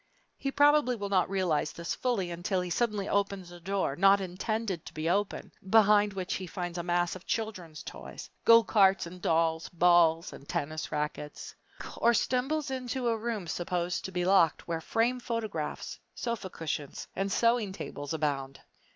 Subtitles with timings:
[0.35, 4.83] He probably will not realize this fully unless he suddenly opens a door, not intended
[4.87, 9.21] to be opened, behind which he finds a mass of children's toys go carts and
[9.21, 11.53] dolls, balls and tennis rackets
[11.97, 17.31] or stumbles into a room supposed to be locked where framed photographs, sofa cushions, and
[17.31, 18.59] sewing tables abound!